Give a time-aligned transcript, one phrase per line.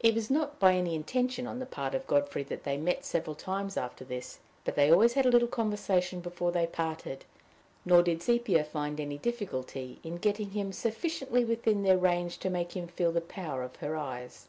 [0.00, 3.36] It was not by any intention on the part of Godfrey that they met several
[3.36, 7.26] times after this; but they always had a little conversation before they parted;
[7.84, 12.74] nor did Sepia find any difficulty in getting him sufficiently within their range to make
[12.74, 14.48] him feel the power of her eyes.